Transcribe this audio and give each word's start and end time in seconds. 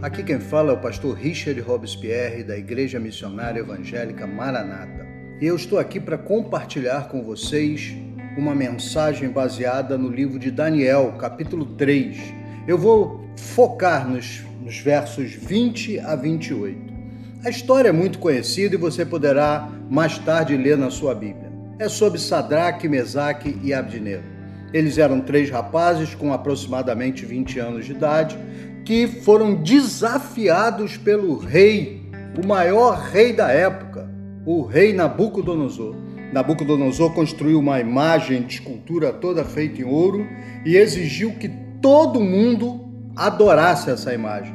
Aqui 0.00 0.22
quem 0.22 0.38
fala 0.38 0.70
é 0.70 0.74
o 0.74 0.78
pastor 0.78 1.16
Richard 1.16 1.60
Robespierre, 1.60 2.44
da 2.44 2.56
Igreja 2.56 3.00
Missionária 3.00 3.58
Evangélica 3.58 4.28
Maranata. 4.28 5.04
E 5.40 5.46
eu 5.46 5.56
estou 5.56 5.76
aqui 5.76 5.98
para 5.98 6.16
compartilhar 6.16 7.08
com 7.08 7.24
vocês 7.24 7.96
uma 8.36 8.54
mensagem 8.54 9.28
baseada 9.28 9.98
no 9.98 10.08
livro 10.08 10.38
de 10.38 10.52
Daniel, 10.52 11.16
capítulo 11.18 11.66
3. 11.66 12.16
Eu 12.68 12.78
vou 12.78 13.28
focar 13.36 14.08
nos, 14.08 14.44
nos 14.62 14.78
versos 14.78 15.32
20 15.32 15.98
a 15.98 16.14
28. 16.14 16.94
A 17.44 17.50
história 17.50 17.88
é 17.88 17.92
muito 17.92 18.20
conhecida 18.20 18.76
e 18.76 18.78
você 18.78 19.04
poderá 19.04 19.68
mais 19.90 20.16
tarde 20.18 20.56
ler 20.56 20.78
na 20.78 20.90
sua 20.90 21.12
Bíblia. 21.12 21.50
É 21.76 21.88
sobre 21.88 22.20
Sadraque, 22.20 22.88
Mesaque 22.88 23.58
e 23.64 23.74
Abdinego. 23.74 24.22
Eles 24.72 24.96
eram 24.96 25.20
três 25.20 25.50
rapazes 25.50 26.14
com 26.14 26.32
aproximadamente 26.32 27.26
20 27.26 27.58
anos 27.58 27.84
de 27.84 27.92
idade 27.92 28.38
que 28.88 29.06
foram 29.06 29.54
desafiados 29.56 30.96
pelo 30.96 31.36
rei, 31.36 32.00
o 32.42 32.46
maior 32.46 32.98
rei 32.98 33.34
da 33.34 33.52
época, 33.52 34.08
o 34.46 34.62
rei 34.62 34.94
Nabucodonosor. 34.94 35.94
Nabucodonosor 36.32 37.12
construiu 37.12 37.58
uma 37.58 37.78
imagem 37.80 38.44
de 38.44 38.54
escultura 38.54 39.12
toda 39.12 39.44
feita 39.44 39.82
em 39.82 39.84
ouro 39.84 40.26
e 40.64 40.74
exigiu 40.78 41.32
que 41.32 41.50
todo 41.82 42.18
mundo 42.18 42.88
adorasse 43.14 43.90
essa 43.90 44.14
imagem. 44.14 44.54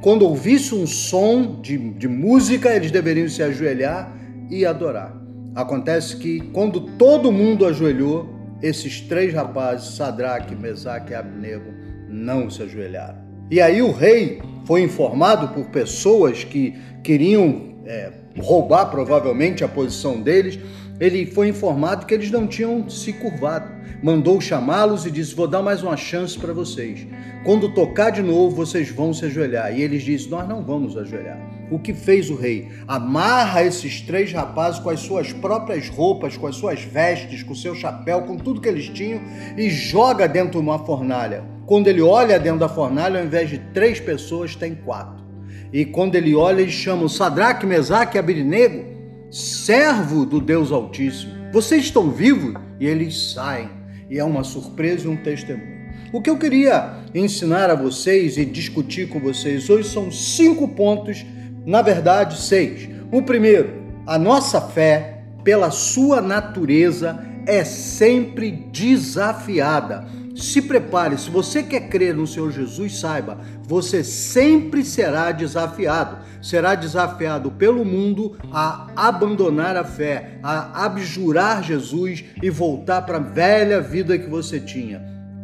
Quando 0.00 0.28
ouvisse 0.28 0.76
um 0.76 0.86
som 0.86 1.60
de, 1.60 1.76
de 1.76 2.06
música, 2.06 2.72
eles 2.72 2.92
deveriam 2.92 3.28
se 3.28 3.42
ajoelhar 3.42 4.16
e 4.48 4.64
adorar. 4.64 5.20
Acontece 5.56 6.18
que 6.18 6.38
quando 6.52 6.82
todo 6.96 7.32
mundo 7.32 7.66
ajoelhou, 7.66 8.32
esses 8.62 9.00
três 9.00 9.34
rapazes, 9.34 9.96
Sadraque, 9.96 10.54
Mesaque 10.54 11.10
e 11.10 11.16
Abnego, 11.16 11.72
não 12.08 12.48
se 12.48 12.62
ajoelharam. 12.62 13.21
E 13.52 13.60
aí 13.60 13.82
o 13.82 13.92
rei 13.92 14.40
foi 14.64 14.80
informado 14.80 15.48
por 15.48 15.66
pessoas 15.66 16.42
que 16.42 16.74
queriam 17.02 17.74
é, 17.84 18.10
roubar 18.38 18.86
provavelmente 18.86 19.62
a 19.62 19.68
posição 19.68 20.22
deles. 20.22 20.58
Ele 20.98 21.26
foi 21.26 21.48
informado 21.48 22.06
que 22.06 22.14
eles 22.14 22.30
não 22.30 22.46
tinham 22.46 22.88
se 22.88 23.12
curvado. 23.12 23.70
Mandou 24.02 24.40
chamá-los 24.40 25.04
e 25.04 25.10
disse: 25.10 25.34
Vou 25.34 25.46
dar 25.46 25.60
mais 25.60 25.82
uma 25.82 25.98
chance 25.98 26.38
para 26.38 26.54
vocês. 26.54 27.06
Quando 27.44 27.74
tocar 27.74 28.08
de 28.08 28.22
novo, 28.22 28.56
vocês 28.56 28.88
vão 28.88 29.12
se 29.12 29.26
ajoelhar. 29.26 29.78
E 29.78 29.82
eles 29.82 30.02
dizem: 30.02 30.30
Nós 30.30 30.48
não 30.48 30.64
vamos 30.64 30.96
ajoelhar. 30.96 31.38
O 31.72 31.78
que 31.78 31.94
fez 31.94 32.28
o 32.28 32.34
rei? 32.34 32.68
Amarra 32.86 33.64
esses 33.64 34.02
três 34.02 34.30
rapazes 34.30 34.78
com 34.78 34.90
as 34.90 35.00
suas 35.00 35.32
próprias 35.32 35.88
roupas, 35.88 36.36
com 36.36 36.46
as 36.46 36.54
suas 36.54 36.82
vestes, 36.82 37.42
com 37.42 37.54
o 37.54 37.56
seu 37.56 37.74
chapéu, 37.74 38.24
com 38.24 38.36
tudo 38.36 38.60
que 38.60 38.68
eles 38.68 38.90
tinham 38.90 39.22
e 39.56 39.70
joga 39.70 40.28
dentro 40.28 40.50
de 40.50 40.58
uma 40.58 40.78
fornalha. 40.80 41.42
Quando 41.64 41.88
ele 41.88 42.02
olha 42.02 42.38
dentro 42.38 42.60
da 42.60 42.68
fornalha, 42.68 43.18
ao 43.18 43.24
invés 43.24 43.48
de 43.48 43.56
três 43.72 43.98
pessoas, 43.98 44.54
tem 44.54 44.74
quatro. 44.74 45.24
E 45.72 45.86
quando 45.86 46.14
ele 46.14 46.34
olha, 46.34 46.60
ele 46.60 46.70
chama 46.70 47.04
o 47.04 47.08
Sadraque, 47.08 47.64
Mesaque 47.64 48.18
e 48.18 48.20
Abirinego, 48.20 48.84
servo 49.30 50.26
do 50.26 50.42
Deus 50.42 50.70
Altíssimo. 50.70 51.32
Vocês 51.54 51.84
estão 51.84 52.10
vivos? 52.10 52.52
E 52.78 52.86
eles 52.86 53.32
saem. 53.32 53.70
E 54.10 54.18
é 54.18 54.24
uma 54.24 54.44
surpresa 54.44 55.06
e 55.06 55.08
um 55.08 55.16
testemunho. 55.16 55.72
O 56.12 56.20
que 56.20 56.28
eu 56.28 56.36
queria 56.36 56.96
ensinar 57.14 57.70
a 57.70 57.74
vocês 57.74 58.36
e 58.36 58.44
discutir 58.44 59.08
com 59.08 59.18
vocês 59.18 59.70
hoje 59.70 59.88
são 59.88 60.12
cinco 60.12 60.68
pontos, 60.68 61.24
na 61.64 61.82
verdade, 61.82 62.40
seis. 62.40 62.88
O 63.10 63.22
primeiro, 63.22 63.82
a 64.06 64.18
nossa 64.18 64.60
fé, 64.60 65.22
pela 65.44 65.70
sua 65.70 66.20
natureza, 66.20 67.18
é 67.46 67.64
sempre 67.64 68.50
desafiada. 68.50 70.06
Se 70.34 70.62
prepare, 70.62 71.18
se 71.18 71.28
você 71.28 71.62
quer 71.62 71.88
crer 71.88 72.14
no 72.14 72.26
Senhor 72.26 72.50
Jesus, 72.50 72.98
saiba, 72.98 73.38
você 73.62 74.02
sempre 74.02 74.84
será 74.84 75.30
desafiado. 75.30 76.18
Será 76.40 76.74
desafiado 76.74 77.50
pelo 77.52 77.84
mundo 77.84 78.36
a 78.50 78.88
abandonar 78.96 79.76
a 79.76 79.84
fé, 79.84 80.38
a 80.42 80.84
abjurar 80.84 81.62
Jesus 81.62 82.24
e 82.42 82.50
voltar 82.50 83.02
para 83.02 83.18
a 83.18 83.20
velha 83.20 83.80
vida 83.80 84.18
que 84.18 84.28
você 84.28 84.58
tinha. 84.58 85.00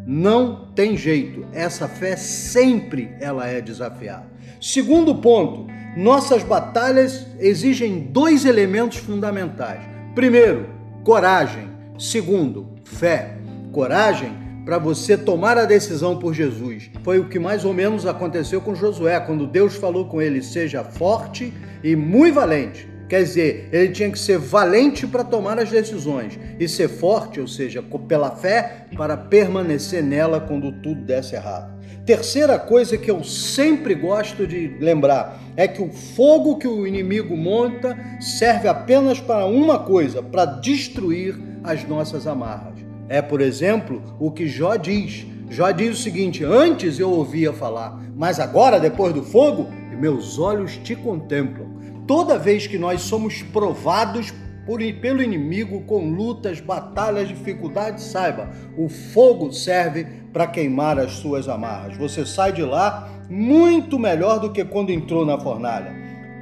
Não 0.07 0.69
tem 0.75 0.97
jeito, 0.97 1.47
essa 1.53 1.87
fé 1.87 2.17
sempre 2.17 3.11
ela 3.21 3.47
é 3.47 3.61
desafiada. 3.61 4.27
Segundo 4.61 5.15
ponto, 5.17 5.67
nossas 5.99 6.45
batalhas 6.45 7.27
exigem 7.41 7.99
dois 7.99 8.45
elementos 8.45 8.99
fundamentais. 8.99 9.81
Primeiro, 10.15 10.69
coragem. 11.03 11.69
Segundo, 11.99 12.69
fé. 12.85 13.37
Coragem 13.73 14.33
para 14.65 14.79
você 14.79 15.19
tomar 15.19 15.59
a 15.59 15.65
decisão 15.65 16.17
por 16.17 16.33
Jesus. 16.33 16.89
Foi 17.03 17.19
o 17.19 17.29
que 17.29 17.41
mais 17.41 17.65
ou 17.65 17.75
menos 17.75 18.07
aconteceu 18.07 18.61
com 18.61 18.77
Josué, 18.77 19.19
quando 19.19 19.45
Deus 19.45 19.75
falou 19.75 20.05
com 20.05 20.23
ele: 20.23 20.41
seja 20.41 20.85
forte 20.85 21.53
e 21.83 21.97
muito 21.97 22.35
valente. 22.35 22.89
Quer 23.09 23.25
dizer, 23.25 23.69
ele 23.73 23.91
tinha 23.91 24.11
que 24.11 24.19
ser 24.19 24.39
valente 24.39 25.05
para 25.05 25.25
tomar 25.25 25.59
as 25.59 25.69
decisões 25.69 26.39
e 26.61 26.69
ser 26.69 26.89
forte, 26.89 27.41
ou 27.41 27.49
seja, 27.49 27.83
pela 28.07 28.31
fé, 28.31 28.87
para 28.97 29.17
permanecer 29.17 30.05
nela 30.05 30.41
quando 30.41 30.71
tudo 30.71 31.01
desse 31.01 31.35
errado. 31.35 31.78
Terceira 32.09 32.59
coisa 32.59 32.97
que 32.97 33.11
eu 33.11 33.23
sempre 33.23 33.95
gosto 33.95 34.47
de 34.47 34.67
lembrar 34.81 35.43
é 35.55 35.69
que 35.69 35.83
o 35.83 35.91
fogo 35.91 36.57
que 36.57 36.67
o 36.67 36.87
inimigo 36.87 37.37
monta 37.37 37.99
serve 38.19 38.67
apenas 38.67 39.21
para 39.21 39.45
uma 39.45 39.81
coisa: 39.81 40.23
para 40.23 40.47
destruir 40.47 41.39
as 41.63 41.87
nossas 41.87 42.27
amarras. 42.27 42.79
É, 43.11 43.21
por 43.21 43.43
exemplo, 43.43 44.03
o 44.19 44.31
que 44.31 44.49
Jó 44.49 44.77
diz. 44.77 45.27
Jó 45.51 45.71
diz 45.71 45.99
o 45.99 46.03
seguinte: 46.03 46.43
Antes 46.43 46.99
eu 46.99 47.11
ouvia 47.11 47.53
falar, 47.53 48.01
mas 48.17 48.41
agora, 48.41 48.81
depois 48.81 49.13
do 49.13 49.23
fogo, 49.23 49.69
meus 50.01 50.39
olhos 50.39 50.79
te 50.79 50.97
contemplam. 50.97 51.69
Toda 52.07 52.39
vez 52.39 52.67
que 52.67 52.79
nós 52.79 53.03
somos 53.03 53.43
provados 53.43 54.33
por, 54.65 54.81
pelo 55.01 55.23
inimigo 55.23 55.83
com 55.83 56.11
lutas, 56.11 56.59
batalhas, 56.59 57.29
dificuldades, 57.29 58.05
saiba, 58.05 58.51
o 58.79 58.89
fogo 58.89 59.53
serve 59.53 60.07
para 60.39 60.47
queimar 60.47 61.01
as 61.01 61.15
suas 61.15 61.49
amarras. 61.49 61.97
Você 61.97 62.25
sai 62.25 62.53
de 62.53 62.63
lá 62.63 63.11
muito 63.29 63.99
melhor 63.99 64.39
do 64.39 64.53
que 64.53 64.65
quando 64.65 64.91
entrou 64.91 65.27
na 65.27 65.37
fornalha. 65.37 65.93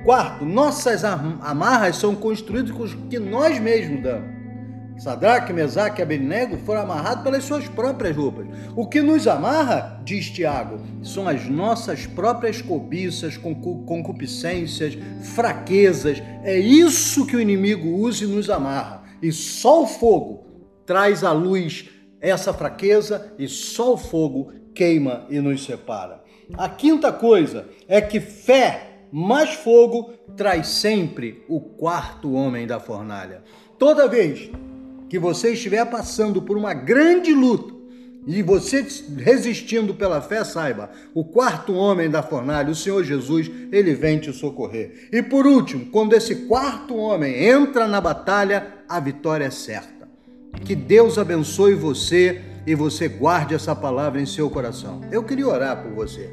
Quarto, 0.05 0.45
nossas 0.45 1.03
amarras 1.03 1.97
são 1.97 2.15
construídas 2.15 2.73
com 2.73 2.83
o 2.83 3.09
que 3.09 3.19
nós 3.19 3.59
mesmos 3.59 4.03
damos. 4.03 4.37
Sadraque, 4.99 5.51
Mesaque 5.51 6.01
e 6.01 6.03
Abednego 6.03 6.59
foram 6.59 6.83
amarrados 6.83 7.25
pelas 7.25 7.45
suas 7.45 7.69
próprias 7.69 8.15
roupas. 8.15 8.47
O 8.77 8.87
que 8.87 9.01
nos 9.01 9.27
amarra, 9.27 9.99
diz 10.05 10.29
Tiago, 10.29 10.79
são 11.03 11.27
as 11.27 11.49
nossas 11.49 12.07
próprias 12.07 12.61
cobiças, 12.61 13.39
concupiscências, 13.39 14.99
fraquezas. 15.35 16.23
É 16.45 16.59
isso 16.59 17.25
que 17.25 17.35
o 17.35 17.41
inimigo 17.41 17.89
usa 17.89 18.25
e 18.25 18.29
nos 18.29 18.51
amarra. 18.51 19.05
E 19.23 19.33
só 19.33 19.85
o 19.85 19.87
fogo 19.87 20.45
traz 20.85 21.25
à 21.25 21.33
luz 21.33 21.96
essa 22.21 22.53
fraqueza 22.53 23.33
e 23.39 23.49
só 23.49 23.95
o 23.95 23.99
fogo 23.99 24.53
queima 24.75 25.27
e 25.31 25.41
nos 25.41 25.65
separa. 25.65 26.23
A 26.55 26.69
quinta 26.69 27.13
coisa 27.13 27.67
é 27.89 28.01
que 28.01 28.21
fé 28.21 29.01
mais 29.11 29.55
fogo 29.55 30.13
traz 30.37 30.69
sempre 30.69 31.45
o 31.49 31.61
quarto 31.61 32.33
homem 32.33 32.67
da 32.67 32.79
fornalha. 32.79 33.43
Toda 33.79 34.09
vez 34.09 34.51
que 35.09 35.19
você 35.19 35.53
estiver 35.53 35.85
passando 35.87 36.43
por 36.43 36.57
uma 36.57 36.75
grande 36.75 37.33
luta 37.33 37.75
e 38.27 38.43
você 38.43 38.85
resistindo 39.17 39.95
pela 39.95 40.21
fé, 40.21 40.43
saiba, 40.43 40.91
o 41.15 41.25
quarto 41.25 41.73
homem 41.75 42.11
da 42.11 42.23
fornalha, 42.23 42.71
o 42.71 42.75
Senhor 42.75 43.05
Jesus, 43.05 43.49
ele 43.71 43.95
vem 43.95 44.19
te 44.19 44.33
socorrer. 44.33 45.09
E 45.13 45.23
por 45.23 45.47
último, 45.47 45.87
quando 45.87 46.13
esse 46.13 46.47
quarto 46.47 46.97
homem 46.97 47.45
entra 47.45 47.87
na 47.87 48.01
batalha, 48.01 48.75
a 48.89 48.99
vitória 48.99 49.45
é 49.45 49.51
certa. 49.51 49.96
Que 50.65 50.75
Deus 50.75 51.19
abençoe 51.19 51.75
você 51.75 52.43
e 52.67 52.75
você 52.75 53.09
guarde 53.09 53.55
essa 53.55 53.75
palavra 53.75 54.21
em 54.21 54.27
seu 54.27 54.51
coração. 54.51 55.03
Eu 55.11 55.23
queria 55.23 55.47
orar 55.47 55.83
por 55.83 55.93
você. 55.93 56.31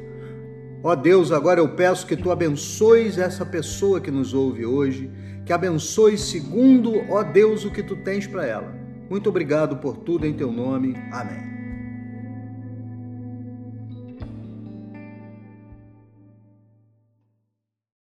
Ó 0.82 0.94
Deus, 0.94 1.32
agora 1.32 1.60
eu 1.60 1.68
peço 1.70 2.06
que 2.06 2.16
tu 2.16 2.30
abençoes 2.30 3.16
essa 3.18 3.46
pessoa 3.46 4.00
que 4.00 4.10
nos 4.10 4.34
ouve 4.34 4.66
hoje 4.66 5.10
que 5.44 5.52
abençoe 5.52 6.16
segundo, 6.16 7.04
ó 7.10 7.22
Deus, 7.22 7.64
o 7.64 7.70
que 7.70 7.82
tu 7.82 7.96
tens 7.96 8.26
para 8.26 8.46
ela. 8.46 8.74
Muito 9.10 9.28
obrigado 9.28 9.76
por 9.76 9.98
tudo 9.98 10.26
em 10.26 10.32
teu 10.32 10.50
nome. 10.50 10.96
Amém. 11.12 11.53